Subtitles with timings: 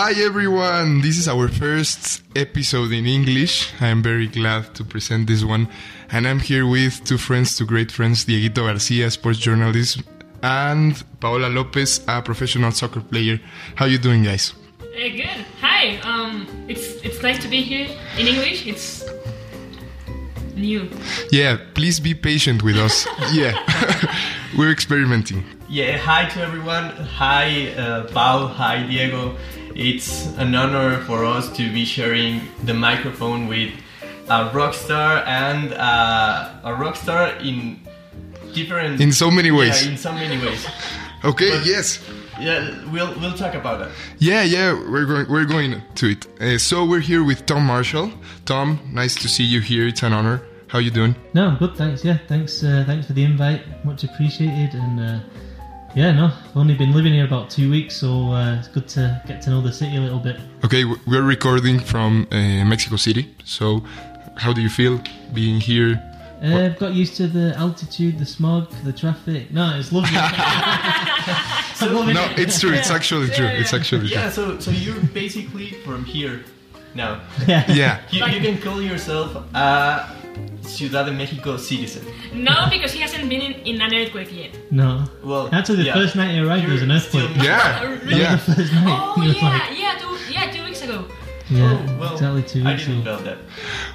[0.00, 3.72] Hi everyone, this is our first episode in English.
[3.80, 5.66] I'm very glad to present this one.
[6.12, 10.02] And I'm here with two friends, two great friends, Dieguito Garcia, sports journalist,
[10.40, 13.40] and Paola Lopez, a professional soccer player.
[13.74, 14.54] How you doing guys?
[14.80, 15.44] Uh, good.
[15.62, 15.98] Hi.
[16.04, 18.68] Um, it's it's nice to be here in English.
[18.68, 19.04] It's
[20.54, 20.88] new.
[21.32, 23.04] Yeah, please be patient with us.
[23.32, 23.58] yeah,
[24.56, 25.42] we're experimenting.
[25.68, 26.90] Yeah, hi to everyone.
[27.18, 28.46] Hi, uh, Pau.
[28.46, 29.36] Hi, Diego.
[29.74, 33.70] It's an honor for us to be sharing the microphone with
[34.28, 37.80] a rock star and uh, a rock star in
[38.54, 39.84] different In so many ways.
[39.84, 40.66] Yeah, in so many ways.
[41.24, 42.00] Okay, But- yes.
[42.40, 43.90] Yeah, we'll we'll talk about that.
[44.18, 46.26] Yeah, yeah, we're going we're going to it.
[46.40, 48.12] Uh, so we're here with Tom Marshall.
[48.44, 49.88] Tom, nice to see you here.
[49.88, 50.40] It's an honor.
[50.68, 51.16] How you doing?
[51.34, 51.74] No, I'm good.
[51.76, 52.04] Thanks.
[52.04, 52.62] Yeah, thanks.
[52.62, 53.84] Uh, thanks for the invite.
[53.84, 54.72] Much appreciated.
[54.74, 55.18] And uh,
[55.94, 59.20] yeah, no, I've only been living here about two weeks, so uh, it's good to
[59.26, 60.36] get to know the city a little bit.
[60.64, 63.34] Okay, we're recording from uh, Mexico City.
[63.44, 63.82] So,
[64.36, 65.00] how do you feel
[65.32, 66.00] being here?
[66.42, 69.50] Uh, I've got used to the altitude, the smog, the traffic.
[69.50, 70.10] No, it's lovely.
[70.18, 72.38] I'm No, it.
[72.38, 72.72] it's true.
[72.72, 73.46] It's actually true.
[73.46, 74.30] It's actually Yeah, true.
[74.30, 76.44] so so you're basically from here
[76.94, 77.20] now.
[77.48, 77.64] Yeah.
[77.72, 78.00] Yeah.
[78.10, 80.16] You, you can call yourself a
[80.68, 82.02] Ciudad de Mexico citizen.
[82.32, 84.50] No, because he hasn't been in, in an earthquake yet.
[84.70, 85.04] No.
[85.24, 85.94] Well, Actually, the yeah.
[85.94, 87.30] first night I arrived, there was an You're earthquake.
[87.30, 87.80] still- Yeah.
[87.82, 88.20] Oh, really?
[88.20, 88.36] Yeah.
[88.36, 89.14] The first night.
[89.16, 91.04] Oh yeah, like, yeah, two yeah two weeks ago.
[91.50, 93.16] yeah, Oh, well, exactly two I weeks didn't ago.
[93.16, 93.38] know that.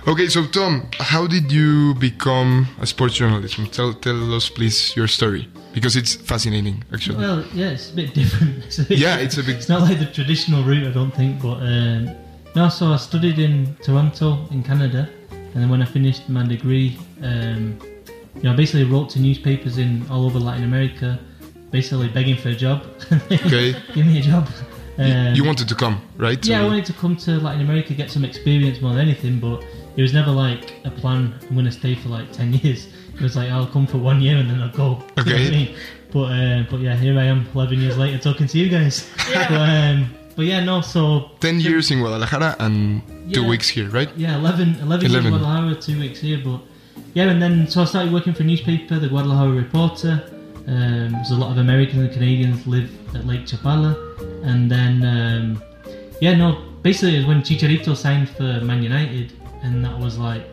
[0.08, 3.56] Okay, so Tom, how did you become a sports journalist?
[3.72, 7.18] Tell tell us please your story because it's fascinating actually.
[7.18, 8.66] Well, yeah, it's a bit different.
[8.66, 11.12] It's a bit Yeah, it's a bit- It's not like the traditional route, I don't
[11.16, 11.42] think.
[11.42, 12.10] But um,
[12.56, 15.08] no, so I studied in Toronto, in Canada,
[15.54, 17.78] and then when I finished my degree, um,
[18.36, 21.20] you know, I basically wrote to newspapers in all over Latin America,
[21.72, 22.84] basically begging for a job.
[23.32, 23.76] Okay.
[23.94, 24.48] Give me a job.
[24.98, 26.44] Um, You wanted to come, right?
[26.46, 29.64] yeah, I wanted to come to Latin America, get some experience more than anything, but
[29.96, 31.34] it was never like a plan.
[31.42, 32.88] I'm going to stay for like ten years.
[33.16, 35.04] It was like I'll come for one year and then I'll go.
[35.18, 35.48] You know Okay.
[35.48, 35.76] I mean?
[36.12, 39.10] But uh, but yeah, here I am, eleven years later, talking to you guys.
[39.32, 39.50] Yeah.
[39.50, 40.82] But, um, but yeah, no.
[40.82, 43.02] So Ten years in Guadalajara and
[43.32, 44.10] two weeks here, right?
[44.18, 45.26] yeah, 11, 11, 11.
[45.26, 46.42] in Guadalajara, two weeks here.
[46.44, 46.62] But
[47.14, 50.24] yeah, and then so I started working for a newspaper, the Guadalajara Reporter.
[50.68, 53.94] Um, there's a lot of Americans and Canadians live at Lake Chapala,
[54.46, 55.64] and then um,
[56.22, 60.48] yeah, no, basically it was when Chicharito signed for Man United, and that was like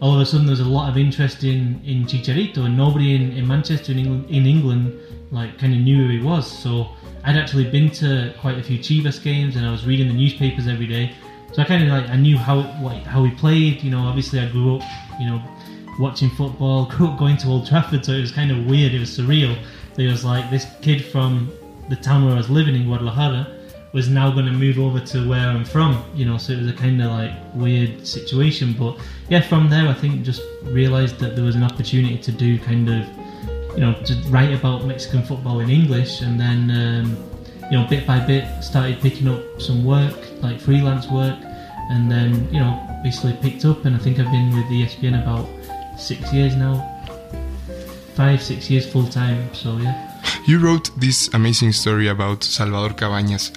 [0.00, 3.32] all of a sudden there's a lot of interest in in Chicharito, and nobody in,
[3.32, 4.98] in Manchester in England, in England
[5.30, 6.46] like kind of knew who he was.
[6.46, 6.88] So
[7.24, 10.68] I'd actually been to quite a few Chivas games, and I was reading the newspapers
[10.68, 11.14] every day.
[11.52, 13.82] So I kind of like I knew how like how he played.
[13.82, 14.82] You know, obviously I grew up,
[15.20, 15.42] you know,
[15.98, 18.94] watching football, grew up going to Old Trafford, so it was kind of weird.
[18.94, 19.56] It was surreal.
[19.98, 21.52] It was like this kid from
[21.88, 23.46] the town where I was living in Guadalajara
[23.92, 26.02] was now going to move over to where I'm from.
[26.14, 28.72] You know, so it was a kind of like weird situation.
[28.72, 28.98] But
[29.28, 32.88] yeah, from there I think just realised that there was an opportunity to do kind
[32.88, 33.06] of
[33.74, 37.16] you know, to write about Mexican football in English, and then um,
[37.72, 41.38] you know, bit by bit, started picking up some work, like freelance work,
[41.90, 43.86] and then you know, basically picked up.
[43.86, 45.48] And I think I've been with ESPN about
[45.98, 46.74] six years now,
[48.14, 49.52] five, six years full time.
[49.54, 49.96] So yeah,
[50.46, 53.52] You wrote this amazing story about Salvador Cabañas,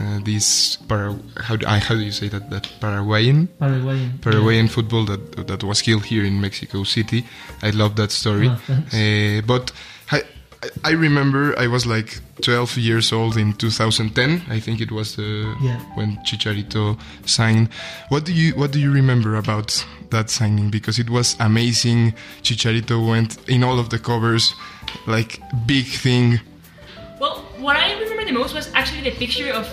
[0.00, 4.18] uh, this para- how do, I, how do you say that that Paraguayan Paraguayan.
[4.20, 7.24] Paraguayan football that that was killed here in Mexico City.
[7.62, 8.48] I love that story.
[8.48, 8.58] Oh,
[8.98, 9.70] uh, but
[10.62, 14.42] I, I remember I was like 12 years old in 2010.
[14.50, 15.78] I think it was the Yeah.
[15.96, 17.68] when Chicharito signed.
[18.08, 20.70] What do you what do you remember about that signing?
[20.70, 22.14] Because it was amazing.
[22.42, 24.54] Chicharito went in all of the covers,
[25.06, 26.40] like big thing.
[27.20, 29.66] Well, what I remember the most was actually the picture of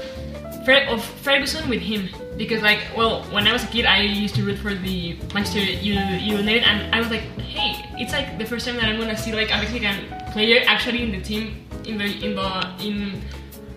[0.65, 2.09] Fer- of Ferguson with him.
[2.37, 5.59] Because like, well, when I was a kid, I used to root for the Manchester
[5.59, 9.33] United, and I was like, hey, it's like the first time that I'm gonna see
[9.33, 12.49] like a Mexican player actually in the team in the in the
[12.79, 13.21] in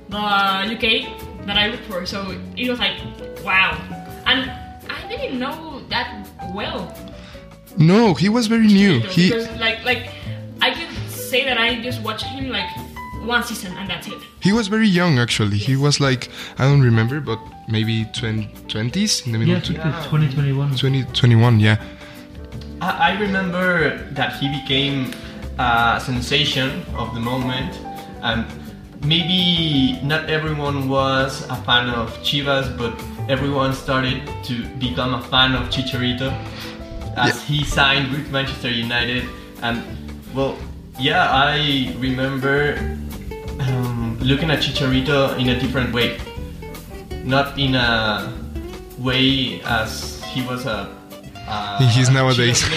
[0.09, 2.05] the UK that I root for.
[2.05, 2.99] So it was like,
[3.43, 3.81] wow,
[4.27, 4.51] and
[4.91, 6.95] I didn't know that well.
[7.79, 9.01] No, he was very new.
[9.01, 10.11] Chicharito, He like like
[10.61, 12.69] I can say that I just watched him like
[13.23, 14.21] one season and that's it.
[14.41, 15.59] He was very young, actually.
[15.59, 16.29] He was like,
[16.59, 17.39] I don't remember, but
[17.71, 20.77] maybe 20, 20s in the middle Yeah, of tw- it's 2021.
[20.77, 21.77] 20, 21, yeah.
[22.81, 25.13] I, I remember that he became
[25.59, 27.79] a sensation of the moment,
[28.23, 28.45] and
[29.05, 32.93] maybe not everyone was a fan of Chivas, but
[33.29, 36.33] everyone started to become a fan of Chicharito
[37.17, 37.57] as Yeah.
[37.59, 39.25] he signed with Manchester United.
[39.63, 39.83] And
[40.35, 40.57] well,
[40.99, 42.77] yeah, I remember
[43.61, 46.19] um, looking at Chicharito in a different way,
[47.25, 48.33] not in a
[48.99, 50.89] way as he was a.
[51.49, 52.63] a He's nowadays.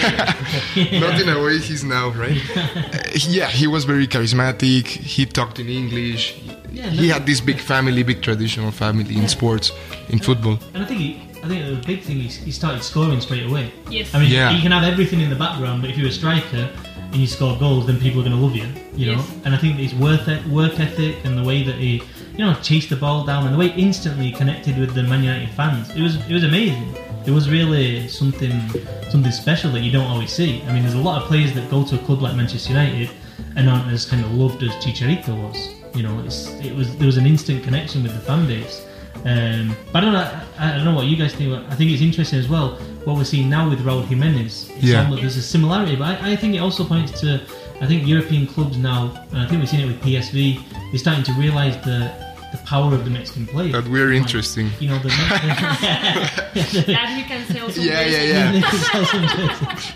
[1.04, 2.40] Not in a way he's now, right?
[2.56, 2.98] Uh,
[3.28, 4.86] yeah, he was very charismatic.
[4.86, 6.34] He talked in English.
[6.72, 9.70] Yeah, he had this big family, big traditional family in sports,
[10.08, 10.58] in football.
[10.74, 13.70] And I think he, I think the big thing is he started scoring straight away.
[13.88, 14.12] Yes.
[14.14, 14.50] I mean, Yeah.
[14.50, 16.68] you can have everything in the background, but if you're a striker
[17.12, 18.66] and you score goals, then people are going to love you.
[18.96, 19.18] You know.
[19.22, 19.36] Yes.
[19.44, 22.02] And I think his work e- work ethic and the way that he,
[22.36, 25.50] you know, chased the ball down and the way instantly connected with the Man United
[25.50, 26.94] fans, it was it was amazing.
[27.26, 28.52] It was really something
[29.10, 30.62] something special that you don't always see.
[30.62, 33.10] I mean, there's a lot of players that go to a club like Manchester United
[33.56, 35.70] and aren't as kind of loved as Chicharito was.
[35.96, 38.84] You know, it's, it was there was an instant connection with the fan base.
[39.24, 40.40] Um, but I don't know.
[40.58, 41.50] I, I don't know what you guys think.
[41.50, 44.70] But I think it's interesting as well what we're seeing now with Raul Jimenez.
[44.70, 45.04] It's Yeah.
[45.04, 47.40] almost- there's a similarity, but I, I think it also points to
[47.84, 50.60] I think European clubs now, and I think we've seen it with PSV.
[50.90, 52.10] They're starting to realise the
[52.52, 53.72] the power of the Mexican players.
[53.72, 54.70] That we're Like, interesting.
[54.80, 55.08] You know the.
[55.08, 56.86] Mexican.
[56.94, 58.28] that we can sell some Yeah, jerseys.
[58.30, 58.70] yeah, yeah.
[58.92, 59.92] Sell some jerseys.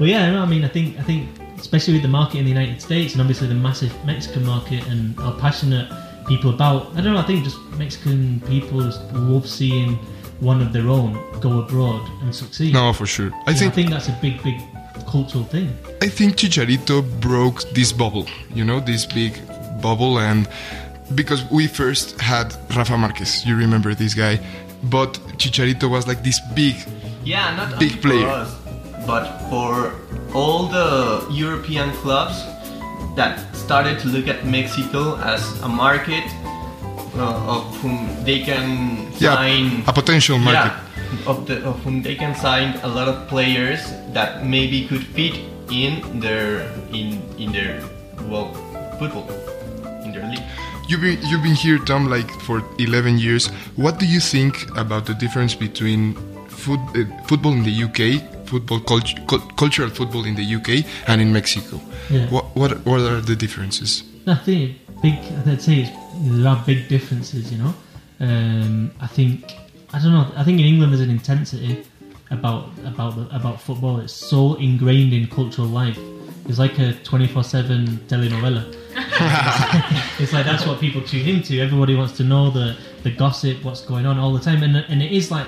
[0.00, 1.28] well, yeah, no, I mean, I think, I think,
[1.58, 5.14] especially with the market in the United States and obviously the massive Mexican market and
[5.20, 5.86] how passionate
[6.26, 6.86] people about.
[6.96, 7.20] I don't know.
[7.20, 9.96] I think just Mexican people just love seeing
[10.40, 12.72] one of their own go abroad and succeed.
[12.72, 13.30] No, for sure.
[13.46, 14.60] I You know, think that's a big, big
[15.04, 15.76] cultural thing.
[16.02, 19.40] I think Chicharito broke this bubble, you know, this big
[19.80, 20.48] bubble, and
[21.14, 24.38] because we first had Rafa Marquez, you remember this guy,
[24.84, 26.76] but Chicharito was like this big,
[27.24, 28.22] Yeah, not Big player.
[28.22, 28.50] for us,
[29.06, 29.92] but for
[30.34, 32.36] all the European clubs
[33.16, 36.24] that started to look at Mexico as a market
[37.16, 39.84] uh, of whom they can yeah, sign.
[39.86, 40.72] a potential market.
[40.72, 40.93] Yeah,
[41.26, 43.80] of, the, of whom they can sign a lot of players
[44.12, 45.34] that maybe could fit
[45.70, 46.60] in their
[46.92, 47.82] in in their
[48.28, 48.52] well
[48.98, 49.28] football
[50.04, 50.42] in their league.
[50.88, 53.48] You've been you've been here, Tom, like for 11 years.
[53.76, 56.14] What do you think about the difference between
[56.48, 61.20] foot, uh, football in the UK, football cult- cul- cultural football in the UK, and
[61.20, 61.80] in Mexico?
[62.10, 62.28] Yeah.
[62.28, 64.02] What what what are the differences?
[64.26, 65.14] I think big.
[65.46, 65.90] I'd say it's,
[66.30, 67.50] there are big differences.
[67.50, 67.74] You know,
[68.20, 69.44] um, I think
[69.94, 70.32] I don't know.
[70.34, 71.84] I think in England there's an intensity
[72.32, 74.00] about about the, about football.
[74.00, 75.98] It's so ingrained in cultural life.
[76.48, 78.64] It's like a 24/7 telenovela.
[80.20, 81.60] it's like that's what people tune into.
[81.60, 85.00] Everybody wants to know the the gossip, what's going on all the time, and and
[85.00, 85.46] it is like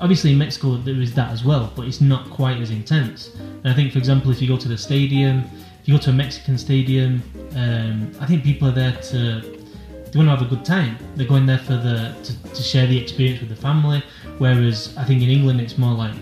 [0.00, 3.30] obviously in Mexico there is that as well, but it's not quite as intense.
[3.62, 5.44] And I think, for example, if you go to the stadium,
[5.80, 7.22] if you go to a Mexican stadium,
[7.54, 9.53] um, I think people are there to
[10.14, 10.96] they want to have a good time.
[11.16, 14.00] They're going there for the to, to share the experience with the family.
[14.38, 16.14] Whereas I think in England it's more like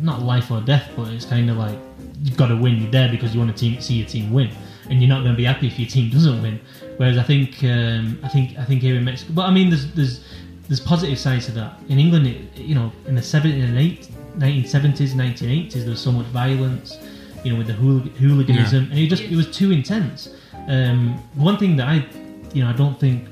[0.00, 1.78] not life or death, but it's kind of like
[2.24, 2.76] you've got to win.
[2.82, 4.50] You're there because you want to team, see your team win,
[4.90, 6.60] and you're not going to be happy if your team doesn't win.
[6.96, 9.92] Whereas I think um, I think I think here in Mexico, but I mean there's
[9.92, 10.24] there's
[10.66, 11.78] there's positive sides to that.
[11.88, 14.08] In England, it, you know, in the 70s and 8,
[14.38, 16.98] 1970s, 1980s, there was so much violence,
[17.44, 20.34] you know, with the hoolig- hooliganism, and it just it was too intense.
[20.66, 22.04] Um, one thing that I,
[22.52, 23.28] you know, I don't think,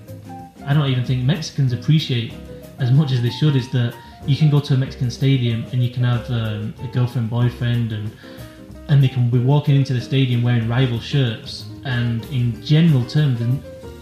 [0.66, 2.32] I don't even think Mexicans appreciate
[2.78, 3.94] as much as they should is that
[4.26, 7.92] you can go to a Mexican stadium and you can have um, a girlfriend, boyfriend,
[7.92, 8.10] and
[8.88, 13.40] and they can be walking into the stadium wearing rival shirts, and in general terms,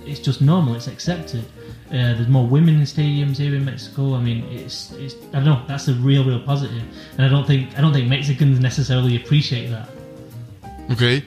[0.04, 1.44] it's just normal, it's accepted.
[1.88, 4.14] Uh, there's more women in stadiums here in Mexico.
[4.14, 5.62] I mean, it's, it's I don't know.
[5.68, 6.82] That's a real, real positive,
[7.16, 9.88] and I don't think I don't think Mexicans necessarily appreciate that.
[10.90, 11.22] Okay.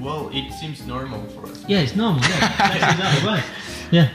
[0.00, 1.64] Well, it seems normal for us.
[1.66, 2.20] Yeah, it's normal.
[2.22, 3.44] Yeah, that's exactly right.
[3.90, 4.08] Yeah,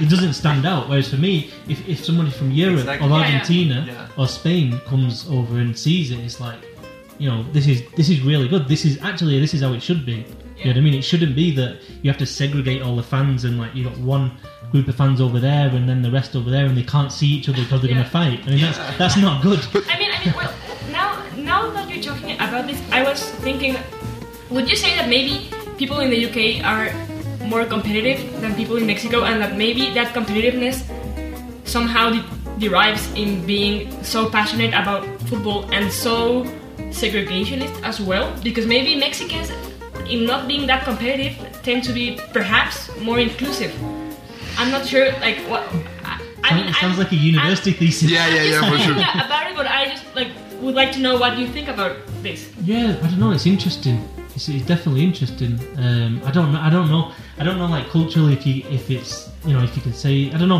[0.00, 0.88] it doesn't stand out.
[0.88, 3.12] Whereas for me, if, if somebody from Europe or Yeah, yeah.
[3.14, 4.08] Argentina Yeah.
[4.16, 6.58] or Spain comes over and sees it, it's like,
[7.18, 8.68] you know, this is this is really good.
[8.68, 10.24] This is actually this is how it should be.
[10.58, 10.94] You know what I mean?
[10.94, 13.98] It shouldn't be that you have to segregate all the fans and like you got
[13.98, 14.32] one
[14.72, 17.26] group of fans over there and then the rest over there and they can't see
[17.26, 17.96] each other because they're Yeah.
[17.96, 18.40] going to fight.
[18.46, 19.60] I mean, that's that's not good.
[19.90, 20.52] I mean, I mean, well,
[20.90, 23.76] now now that you're talking about this, I was thinking,
[24.50, 26.88] would you say that maybe people in the UK are
[27.48, 30.82] more competitive than people in Mexico, and that maybe that competitiveness
[31.64, 32.24] somehow de-
[32.58, 36.44] derives in being so passionate about football and so
[36.90, 38.32] segregationist as well?
[38.42, 39.50] Because maybe Mexicans,
[40.08, 43.72] in not being that competitive, tend to be perhaps more inclusive.
[44.58, 45.62] I'm not sure, like what.
[46.04, 48.10] I, I mean, It sounds I'm- like a university thesis.
[48.10, 48.96] Yeah, yeah, yeah, for sure.
[48.96, 50.28] yeah, about it, but I just like
[50.62, 52.48] would like to know what you think about this.
[52.64, 53.32] Yeah, I don't know.
[53.32, 54.00] It's interesting.
[54.36, 55.58] It's, it's definitely interesting.
[55.78, 56.60] Um, I don't know.
[56.60, 57.12] I don't know.
[57.38, 60.30] I don't know like culturally if you if it's you know if you can say
[60.32, 60.58] I don't know.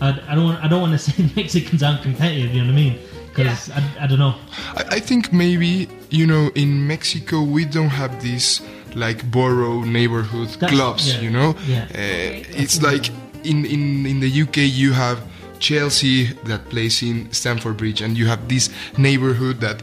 [0.00, 2.54] I, I, I don't I don't want to say Mexicans aren't competitive.
[2.54, 2.98] You know what I mean?
[3.28, 4.34] Because I, I don't know.
[4.74, 8.62] I, I think maybe you know in Mexico we don't have these
[8.94, 11.04] like borough neighborhood That's- clubs.
[11.12, 11.84] yeah, You know, yeah.
[11.90, 13.10] uh, it's like
[13.44, 15.18] in in in the UK you have
[15.58, 19.82] Chelsea that plays in Stamford Bridge, and you have this neighborhood that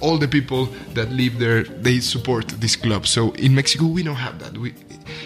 [0.00, 3.06] all the people that live there they support this club.
[3.06, 4.56] So in Mexico we don't have that.
[4.58, 4.74] We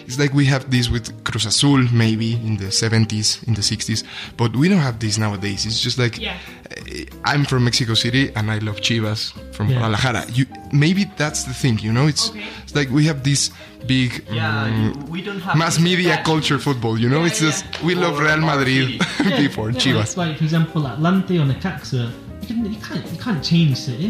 [0.06, 4.02] it's like we have this with Cruz Azul maybe in the 70s, in the 60s,
[4.36, 5.64] but we don't have this nowadays.
[5.66, 6.36] It's just like Yeah.
[6.70, 9.78] uh, I'm from Mexico City and I love Chivas from Yeah.
[9.78, 10.26] Guadalajara.
[10.32, 12.06] You maybe that's the thing, you know.
[12.08, 12.44] It's Okay.
[12.64, 13.50] it's like we have this
[13.86, 16.26] big Yeah, you- we don't have mass media attachment.
[16.26, 16.98] culture football.
[16.98, 17.86] You know, Yeah, it's just yeah.
[17.86, 19.42] we love Real Madrid city.
[19.46, 20.16] Before yeah, Chivas.
[20.16, 22.10] Like, like for example, Atlante or Necaxa,
[22.42, 24.08] you, can, you can't you can't change City.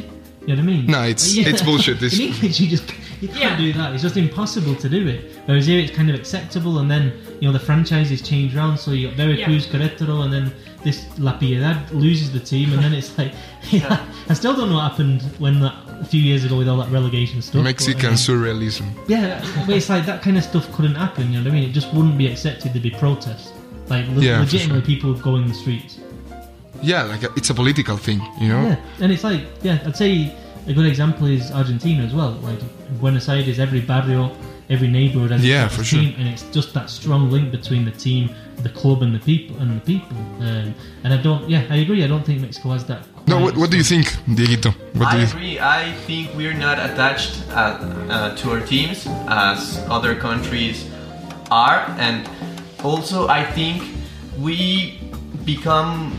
[0.49, 0.87] You know what I mean?
[0.87, 1.97] No, it's- it's bullshit.
[2.03, 2.85] It's- In English, you just
[3.21, 3.57] you can't Yeah.
[3.59, 3.93] do that.
[3.93, 5.21] It's just impossible to do it.
[5.47, 8.79] Whereas here, it's kind of acceptable, and then you know the franchises change around.
[8.79, 10.53] So you got Veracruz, Querétaro, and then
[10.85, 13.33] this La Piedad loses the team, and then it's like,
[13.71, 16.79] yeah, I still don't know what happened when that, a few years ago with all
[16.79, 17.55] that relegation stuff.
[17.61, 18.87] but, Mexican um, surrealism.
[19.09, 21.25] yeah, but it's like that kind of stuff couldn't happen.
[21.33, 21.69] You know what I mean?
[21.69, 22.73] It just wouldn't be accepted.
[22.73, 23.53] There'd be protests.
[23.89, 25.98] Like le- Yeah, for legitimately, people would go in the streets.
[26.83, 28.63] Yeah, like a, it's a political thing, you know.
[28.63, 30.35] Yeah, and it's like yeah, I'd say
[30.67, 32.33] a good example is Argentina as well.
[32.43, 32.61] Like
[33.01, 34.31] Buenos Aires, every barrio,
[34.71, 37.91] every neighborhood has Yeah, its for team, and it's just that strong link between the
[37.91, 38.31] team,
[38.63, 39.57] the club, and the people.
[39.61, 40.17] And the people.
[40.41, 41.49] Um, and I don't.
[41.49, 42.05] Yeah, I agree.
[42.05, 43.03] I don't think Mexico has that.
[43.27, 44.73] No, what, what do you think, Dieguito?
[44.95, 45.27] What I do you?
[45.27, 45.59] agree.
[45.61, 47.55] I think we're not attached uh,
[48.09, 50.89] uh, to our teams as other countries
[51.51, 52.29] are, and
[52.83, 53.83] also I think
[54.39, 54.99] we
[55.45, 56.13] become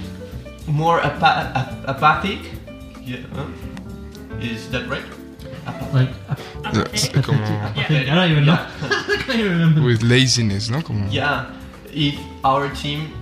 [0.70, 2.40] more apa- ap- apathic.
[3.04, 3.46] Yeah, huh?
[4.42, 5.04] is that right?
[5.94, 6.10] Like
[6.66, 8.54] I, That's I, como I I don't even know.
[8.82, 9.82] I can't even remember.
[9.82, 10.82] with laziness, no?
[10.82, 11.46] Como, yeah,
[11.94, 13.14] if our team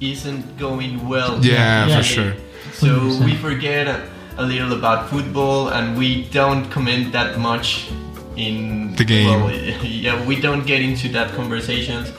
[0.00, 1.42] isn't going well.
[1.44, 2.02] Yeah, for lately.
[2.02, 2.34] sure.
[2.72, 3.24] So 100%.
[3.24, 4.06] we forget a,
[4.38, 7.88] a little about football, and we don't comment that much
[8.36, 9.42] in The game.
[9.42, 9.50] Well,
[9.82, 12.12] yeah, we don't get into that conversations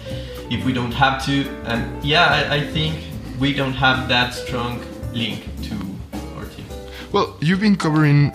[0.49, 2.95] if we don't have to, and yeah, I, I think
[3.39, 4.79] we don't have that strong
[5.13, 5.75] link to
[6.37, 6.65] our team.
[7.11, 8.31] Well, you've been covering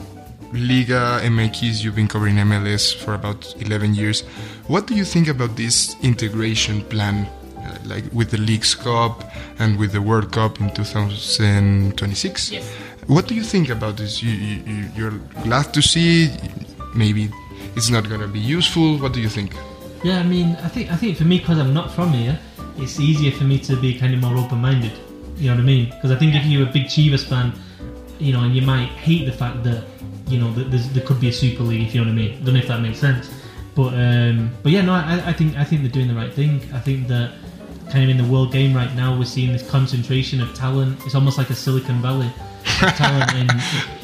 [0.52, 4.20] Liga MX, you've been covering MLS for about 11 years.
[4.66, 7.26] What do you think about this integration plan,
[7.58, 9.24] uh, like with the Leagues Cup
[9.58, 12.52] and with the World Cup in 2026?
[12.52, 12.70] Yes.
[13.06, 14.22] What do you think about this?
[14.22, 16.28] You, you, you- you're glad to see?
[16.94, 17.30] Maybe
[17.74, 18.98] it's not going to be useful.
[18.98, 19.54] What do you think?
[20.04, 22.38] Yeah, I mean, I think I think for me, because I'm not from here,
[22.76, 24.92] it's easier for me to be kind of more open-minded.
[25.36, 25.86] You know what I mean?
[25.90, 27.52] Because I think if you're a big Chivas fan,
[28.18, 29.84] you know, and you might hate the fact that
[30.28, 32.22] you know that there's, there could be a Super League, if you know what I
[32.22, 32.40] mean.
[32.40, 33.30] I don't know if that makes sense,
[33.74, 36.60] but um, but yeah, no, I, I think I think they're doing the right thing.
[36.72, 37.34] I think that
[37.90, 40.98] kind of in the world game right now, we're seeing this concentration of talent.
[41.04, 42.26] It's almost like a Silicon Valley
[42.82, 43.48] of talent in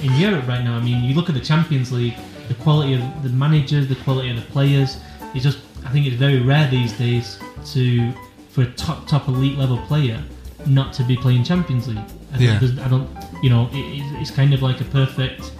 [0.04, 0.76] in Europe right now.
[0.76, 2.16] I mean, you look at the Champions League,
[2.48, 4.98] the quality of the managers, the quality of the players.
[5.34, 7.38] It's just I think it's very rare these days
[7.72, 8.12] to
[8.58, 10.20] for a top top elite level player
[10.66, 11.98] not to be playing Champions League.
[12.34, 12.60] I Yeah.
[12.84, 13.08] I don't,
[13.42, 15.52] you know, it, it's- it's kind of like a perfect,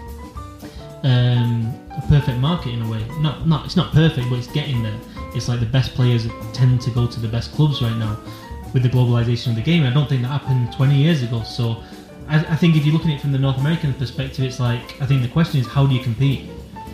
[1.04, 3.02] um, a perfect market in a way.
[3.20, 4.98] Not, not, it's not perfect, but it's getting there.
[5.34, 8.18] It's like the best players tend to go to the best clubs right now
[8.74, 9.84] with the globalization of the game.
[9.84, 11.42] I don't think that happened 20 years ago.
[11.44, 11.82] So,
[12.28, 15.00] I, I think if you're looking at it from the North American perspective, it's like
[15.00, 16.50] I think the question is how do you compete?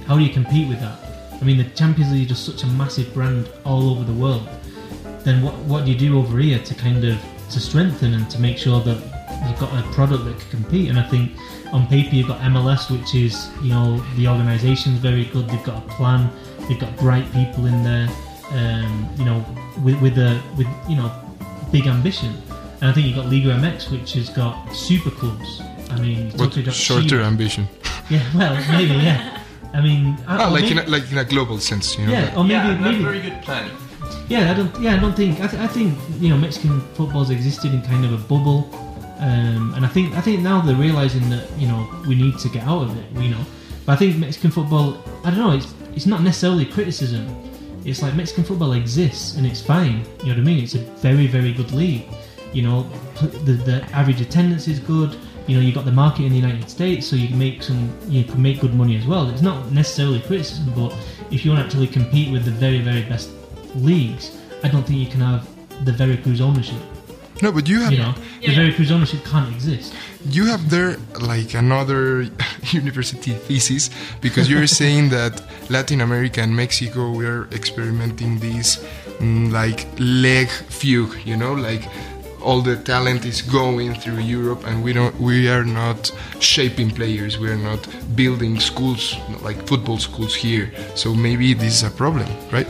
[0.06, 0.98] How do you compete with that?
[1.40, 4.46] I mean, the Champions League is just such a massive brand all over the world
[5.24, 7.18] then what what do you do over here to kind of
[7.50, 8.98] to strengthen and to make sure that
[9.48, 10.88] you've got a product that can compete?
[10.90, 11.32] And I think
[11.72, 15.48] on paper you've got MLS, which is you know the organisation's very good.
[15.48, 16.30] They've got a plan.
[16.68, 18.08] They've got bright people in there.
[18.52, 19.44] Um, you know,
[19.82, 21.10] with with a with you know
[21.72, 22.32] big ambition.
[22.80, 25.62] And I think you've got Liga MX, which has got super clubs.
[25.90, 27.68] I mean, What talking about shorter Chivas- ambition?
[28.10, 29.40] Yeah, well, maybe, yeah.
[29.72, 32.12] I mean, Oh, or like in a, like in a global sense, you know?
[32.12, 33.72] yeah, or maybe yeah, not maybe very good planning.
[34.28, 34.80] Yeah, I don't.
[34.80, 35.40] Yeah, I don't think.
[35.40, 38.68] I, th- I think you know Mexican football's existed in kind of a bubble,
[39.18, 42.48] um, and I think I think now they're realizing that you know we need to
[42.48, 43.22] get out of it.
[43.22, 43.44] You know,
[43.84, 45.02] but I think Mexican football.
[45.24, 45.52] I don't know.
[45.52, 47.26] It's it's not necessarily criticism.
[47.84, 50.06] It's like Mexican football exists and it's fine.
[50.20, 50.64] You know what I mean?
[50.64, 52.06] It's a very very good league.
[52.54, 52.82] You know,
[53.20, 55.18] the the average attendance is good.
[55.46, 57.92] You know, you got the market in the United States, so you can make some.
[58.08, 59.28] You can make good money as well.
[59.28, 60.96] It's not necessarily criticism, but
[61.30, 63.28] if you want to actually compete with the very very best
[63.76, 64.30] leagues,
[64.62, 65.46] I don't think you can have
[65.84, 66.80] the Veracruz ownership.
[67.42, 68.50] No, but you have You know, Yeah.
[68.50, 69.92] the Veracruz ownership can't exist.
[70.30, 72.26] you have there like another
[72.70, 73.90] university thesis
[74.20, 78.78] because you're saying that Latin America and Mexico we're experimenting this
[79.18, 81.82] mm, like leg fugue, you know, like
[82.40, 87.38] all the talent is going through Europe and we don't we are not shaping players,
[87.38, 87.80] we are not
[88.14, 90.70] building schools like football schools here.
[90.94, 92.68] So maybe this is a problem, right?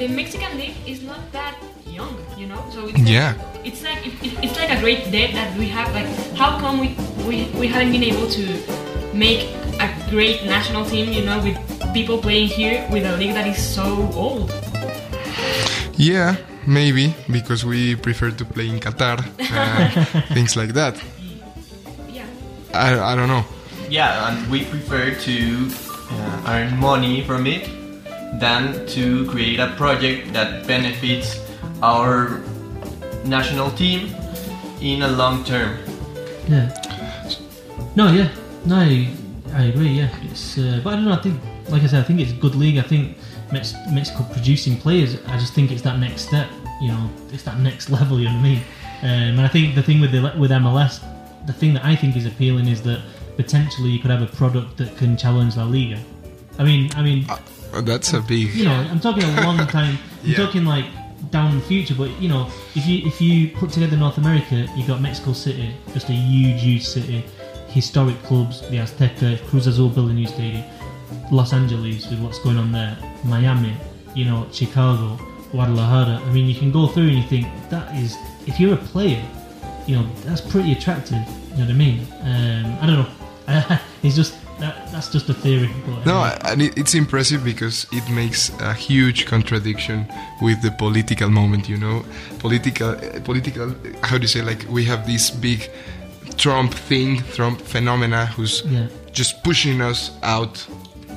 [0.00, 1.54] The Mexican league is not that
[1.84, 2.64] young, you know.
[2.72, 3.34] So it's like, Yeah.
[3.68, 5.92] it's like it, it- it's like a great debt that we have.
[5.92, 6.08] Like,
[6.40, 6.96] how come we,
[7.28, 8.44] we we haven't been able to
[9.12, 11.56] make a great national team, you know, with
[11.92, 14.48] people playing here with a league that is so old?
[16.00, 19.92] Yeah, maybe because we prefer to play in Qatar and
[20.36, 20.96] things like that.
[22.08, 22.24] Yeah.
[22.72, 23.44] I, I don't know.
[23.90, 25.36] Yeah, and we prefer to
[25.68, 27.68] uh, earn money from it
[28.34, 31.40] than to create a project that benefits
[31.82, 32.40] our
[33.24, 34.14] national team
[34.80, 35.78] in a long term.
[36.48, 36.70] Yeah.
[37.96, 38.28] No, yeah.
[38.64, 39.08] No, I,
[39.54, 39.88] I agree.
[39.88, 40.58] Yeah, it's.
[40.58, 41.12] Uh, but I don't know.
[41.12, 42.78] I think, like I said, I think it's a good league.
[42.78, 43.16] I think
[43.52, 45.16] Mex- Mexico producing players.
[45.26, 46.48] I just think it's that next step.
[46.80, 48.18] You know, it's that next level.
[48.18, 48.62] You know what I mean?
[49.02, 51.00] Um, and I think the thing with the with MLS,
[51.46, 53.00] the thing that I think is appealing is that
[53.36, 55.98] potentially you could have a product that can challenge La Liga.
[56.58, 57.38] I mean, I mean, Uh,
[57.72, 58.54] That's a big.
[58.54, 59.98] you know, I'm talking a long time.
[60.22, 60.36] I'm Yeah.
[60.36, 60.86] talking like
[61.30, 61.94] down in the future.
[61.94, 65.70] But you know, if you if you put together North America, you've got Mexico City,
[65.92, 67.24] just a huge, huge city,
[67.68, 70.64] historic clubs, the Azteca, Cruz Azul building new stadium,
[71.30, 73.74] Los Angeles with what's going on there, Miami,
[74.14, 75.16] you know, Chicago,
[75.52, 76.20] Guadalajara.
[76.24, 79.22] I mean, you can go through and you think that is, if you're a player,
[79.86, 81.18] you know, that's pretty attractive.
[81.52, 82.06] You know what I mean?
[82.22, 83.78] Um, I don't know.
[84.02, 85.70] it's just that that's just a theory.
[85.86, 90.06] But, No, and it, it's impressive because it makes a huge contradiction
[90.40, 91.68] with the political moment.
[91.68, 92.04] You know,
[92.38, 93.74] political, uh, political.
[94.02, 94.42] How do you say?
[94.42, 95.70] Like we have this big
[96.36, 98.86] Trump thing, Trump phenomena, who's Yeah.
[99.12, 100.66] just pushing us out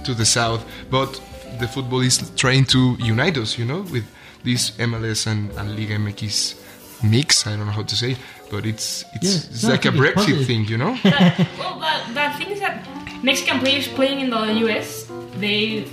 [0.05, 0.65] to the south.
[0.89, 1.19] But
[1.59, 3.57] the football is trying to unite us.
[3.57, 4.05] You know, with
[4.43, 6.55] this MLS and, and Liga MX
[7.03, 7.45] mix.
[7.47, 8.15] I don't know how to say,
[8.49, 10.47] but it's it's, Yeah, it's no, like a Brexit positive.
[10.47, 10.65] thing.
[10.67, 10.95] You know.
[11.03, 12.85] That, well, the, the thing is that
[13.23, 15.07] Mexican players playing in the US,
[15.37, 15.87] they,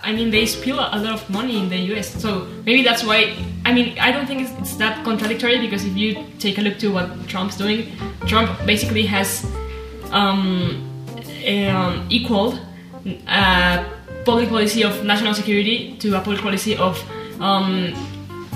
[0.00, 2.08] I mean, they spill a lot of money in the US.
[2.22, 3.34] So maybe that's why.
[3.64, 6.92] I mean, I don't think it's, that contradictory because if you take a look to
[6.92, 7.90] what Trump's doing,
[8.26, 9.44] Trump basically has
[10.12, 10.86] um,
[11.48, 12.60] um, equaled
[13.26, 13.84] uh,
[14.24, 17.02] public policy of national security to a public policy of
[17.40, 17.92] um,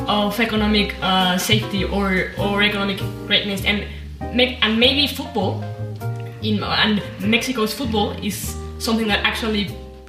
[0.06, 3.84] of economic uh, safety or or economic greatness, and
[4.20, 5.64] and maybe football
[6.42, 9.64] in and Mexico's football is something that actually,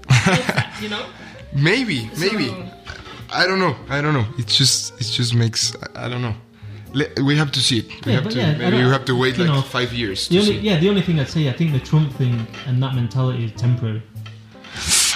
[0.08, 1.06] that, you know.
[1.54, 2.56] Maybe, maybe.
[3.34, 3.76] I don't know.
[3.90, 4.26] I don't know.
[4.38, 6.34] It just it just makes I, I don't know.
[6.94, 7.88] Le- we have to see it.
[8.06, 10.30] We Yeah, have but to yeah, maybe you have to wait like know, five years
[10.30, 10.68] The to only, see.
[10.68, 13.52] yeah, the only thing I'd say, I think the Trump thing and that mentality is
[13.60, 14.02] temporary.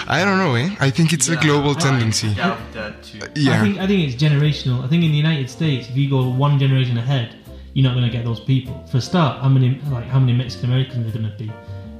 [0.07, 0.69] I don't know, eh?
[0.81, 2.33] I think it's a global I tendency.
[2.33, 3.19] doubt that too.
[3.35, 3.53] Yeah.
[3.53, 4.83] I think I think it's generational.
[4.83, 7.35] I think in the United States, if you go one generation ahead,
[7.75, 8.83] you're not going to get those people.
[8.89, 11.51] For a start, how many like how many Mexican Americans are going to be?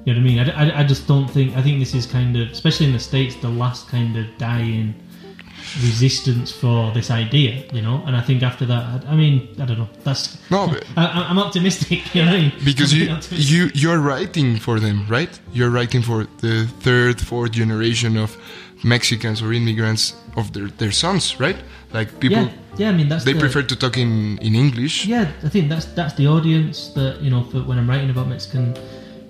[0.06, 0.40] You know what I mean?
[0.40, 1.56] I, I, I just don't think.
[1.58, 4.96] I think this is kind of, especially in the states, the last kind of dying
[5.82, 7.66] resistance for this idea.
[7.74, 9.90] You know, and I think after that, I, I mean, I don't know.
[10.04, 12.02] That's No, but- I, I'm optimistic.
[12.16, 12.52] You know what I mean?
[12.64, 15.38] because you you you're writing for them, right?
[15.54, 18.38] You're writing for the third, fourth generation of
[18.84, 21.58] Mexicans or immigrants of their, their sons, right?
[21.94, 22.90] Like people yeah, yeah.
[22.90, 25.06] I mean, that's they the, prefer to talk in in English.
[25.06, 28.28] Yeah, I think that's that's the audience that you know for when I'm writing about
[28.28, 28.76] Mexican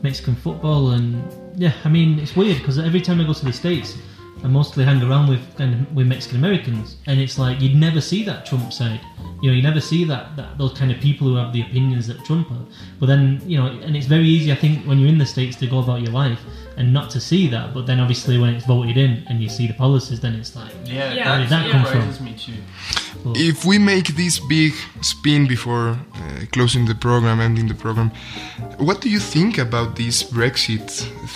[0.02, 1.22] Mexican football, and
[1.56, 3.98] yeah, I mean it's weird because every time I go to the states,
[4.44, 8.02] I mostly hang around with kind of with Mexican Americans, and it's like you'd never
[8.02, 9.02] see that Trump side.
[9.42, 12.08] You know, you never see that, that those kind of people who have the opinions
[12.08, 12.62] that Trump has.
[13.00, 15.56] But then, you know, and it's very easy, I think, when you're in the states
[15.58, 16.40] to go about your life
[16.78, 17.74] and not to see that.
[17.74, 20.72] But then, obviously, when it's voted in and you see the policies, then it's like,
[20.86, 22.26] Yeah, Yeah, that, where did that come surprises from?
[22.26, 22.60] me too.
[23.24, 28.12] well, If we make this big spin before uh, closing the program, ending the program,
[28.78, 30.90] what do you think about this Brexit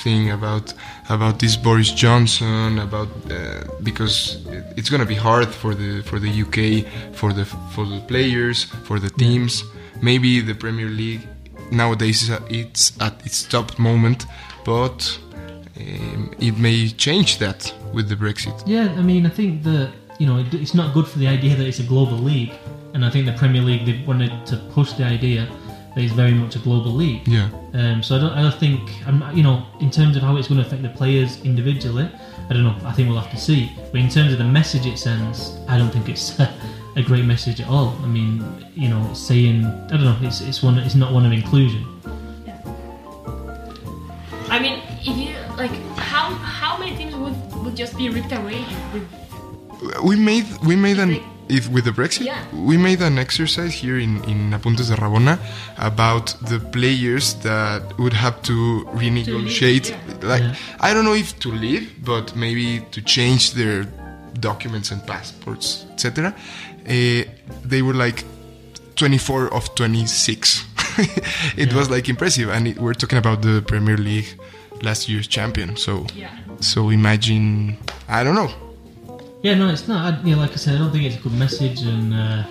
[0.04, 0.32] thing?
[0.32, 0.73] About
[1.10, 2.80] about this Boris Johnson?
[2.80, 4.45] About uh, because
[4.78, 8.65] it's going to be hard for the for the UK, for the for the players,
[8.88, 9.63] for the teams.
[10.02, 11.28] Maybe the Premier League
[11.71, 14.25] nowadays is it's at its top moment,
[14.69, 15.19] but
[15.82, 18.55] um, it may change that with the Brexit.
[18.67, 21.55] Yeah, I mean, I think that you know it- it's not good for the idea
[21.58, 22.53] that it's a global league,
[22.93, 25.41] and I think the Premier League they wanted to push the idea
[25.95, 27.27] that it's very much a global league.
[27.27, 27.49] Yeah.
[27.73, 30.47] Um, so I don't, I don't think, I'm, you know, in terms of how it's
[30.49, 32.08] going to affect the players individually,
[32.49, 32.75] I don't know.
[32.89, 33.62] I think we'll have to see.
[33.91, 36.25] But in terms of the message it sends, I don't think it's
[37.01, 37.89] a great message at all.
[38.05, 38.34] I mean,
[38.75, 41.84] you know, it's saying, I don't know, it's it's one, it's not one of inclusion.
[44.50, 46.26] I mean, if you like, how
[46.60, 48.62] how many teams would would just be ripped away
[48.94, 49.06] with
[50.04, 52.44] we made we made an Like- if with the Brexit Yeah.
[52.54, 55.40] we made an exercise here in in Apuntes de Rabona
[55.78, 60.30] about the players that would have to renegotiate yeah.
[60.34, 60.88] like Yeah.
[60.88, 63.86] I don't know if to leave but maybe to change their
[64.40, 66.34] documents and passports etc
[66.86, 67.24] uh,
[67.72, 68.24] they were like
[68.96, 70.66] 24 of 26
[71.58, 74.39] it was like impressive and it, we're talking about the Premier League
[74.82, 76.32] last year's champion so yeah.
[76.60, 78.52] so imagine I don't know
[79.41, 80.13] Yeah, no, it's not.
[80.13, 82.43] I, you know, like I said, I don't think it's a good message, and uh,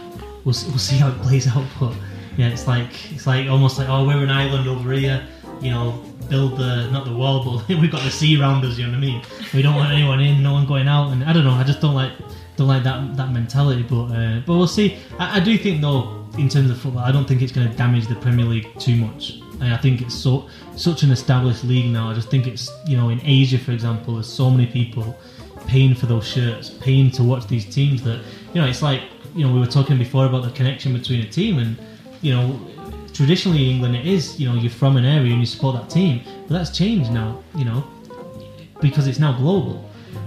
[0.45, 1.67] we'll we'll see how it plays out.
[1.79, 1.95] But
[2.37, 5.23] yeah, it's like it's like almost like oh, we're an island over here.
[5.61, 8.79] You know, build the not the wall, but we've got the sea around us.
[8.79, 9.23] You know what I mean?
[9.55, 11.53] We don't want anyone in, no one going out, and I don't know.
[11.53, 12.13] I just don't like
[12.57, 13.83] don't like that that mentality.
[13.83, 14.99] But uh, but we'll see.
[15.19, 17.77] I, I do think though, in terms of football, I don't think it's going to
[17.77, 19.41] damage the Premier League too much.
[19.61, 22.11] I I think it's so such an established league now.
[22.11, 25.19] I just think it's you know in Asia, for example, there's so many people
[25.67, 28.23] paying for those shirts, paying to watch these teams that
[28.55, 29.03] you know it's like
[29.35, 31.77] you know we were talking before about the connection between a team and
[32.23, 32.59] you know
[33.19, 35.89] traditionally in England it is you know you're from an area and you support that
[35.99, 36.15] team
[36.47, 37.81] but that's changed now you know
[38.87, 39.77] because it's now global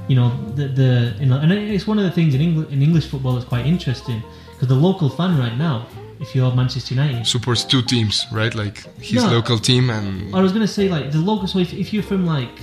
[0.10, 0.90] you know the the
[1.22, 3.66] you know, and it's one of the things in English in English football that's quite
[3.76, 4.20] interesting
[4.52, 5.78] because the local fan right now
[6.26, 8.54] if you're Manchester United supports two teams, right?
[8.64, 8.78] Like
[9.12, 9.32] his No.
[9.38, 11.48] local team and I was going to say like the local.
[11.54, 12.56] So if, if you're from like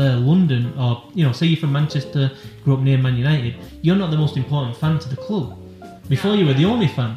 [0.00, 2.22] uh, London or you know, say you're from Manchester,
[2.62, 3.52] grew up near Man United,
[3.84, 5.46] you're not the most important fan to the club.
[6.14, 7.12] Before you were the only fan.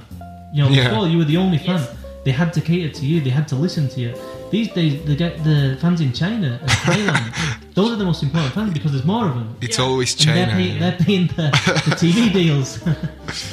[0.55, 0.87] You know, Yeah.
[0.89, 1.81] before you were the only fan.
[1.81, 2.02] Yes.
[2.23, 3.19] They had to cater to you.
[3.21, 4.13] They had to listen to you.
[4.49, 8.53] These days, the guy- the fans in China and Thailand, those are the most important
[8.53, 9.55] fans because there's more of them.
[9.62, 9.86] it's Yeah.
[9.86, 10.36] always And China.
[10.45, 10.79] they're paying, yeah.
[10.89, 11.47] they're paying the,
[11.89, 12.79] the TV deals.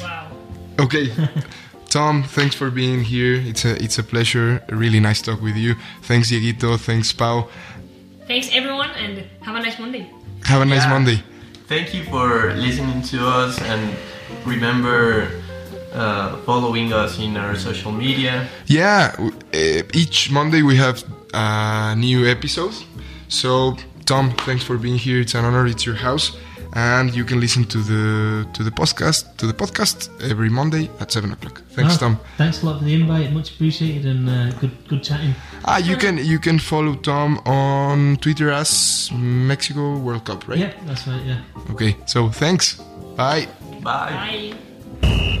[0.01, 0.27] Wow.
[0.79, 1.11] Okay.
[1.89, 3.35] Tom, thanks for being here.
[3.35, 4.63] It's a it's a pleasure.
[4.69, 5.75] A really nice talk with you.
[6.03, 6.79] Thanks, Dieguito.
[6.79, 7.49] Thanks, Pau.
[8.27, 10.09] Thanks everyone, and have a nice Monday.
[10.45, 10.93] Have a nice Yeah.
[10.93, 11.21] Monday.
[11.67, 13.93] Thank you for listening to us and
[14.45, 15.40] remember
[15.93, 18.47] uh, following us in our social media.
[18.67, 22.85] Yeah, uh, each Monday we have uh, new episodes.
[23.27, 23.75] So,
[24.05, 25.19] Tom, thanks for being here.
[25.21, 25.65] It's an honor.
[25.67, 26.35] It's your house,
[26.73, 31.11] and you can listen to the to the podcast to the podcast every Monday at
[31.11, 31.61] seven o'clock.
[31.75, 32.17] Thanks, Ah, Tom.
[32.37, 33.31] Thanks a lot for the invite.
[33.31, 35.33] Much appreciated and uh, good good chatting.
[35.65, 40.59] Ah, you can you can follow Tom on Twitter as Mexico World Cup, right?
[40.59, 41.23] Yeah, that's right.
[41.25, 41.71] Yeah.
[41.71, 41.95] Okay.
[42.05, 42.81] So, thanks.
[43.15, 43.47] Bye.
[43.81, 44.53] Bye.
[45.01, 45.40] Bye.